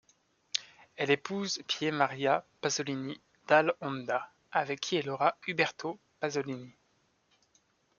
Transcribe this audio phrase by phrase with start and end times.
[0.95, 6.73] Elle épouse Pier Maria Pasolini dall'Onda avec qui elle aura Uberto Pasolini.